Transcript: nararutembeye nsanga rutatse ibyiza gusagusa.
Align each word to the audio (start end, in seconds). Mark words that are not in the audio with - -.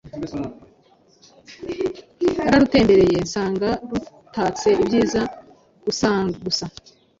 nararutembeye 2.43 3.15
nsanga 3.25 3.69
rutatse 3.89 4.69
ibyiza 4.81 5.21
gusagusa. 5.85 6.65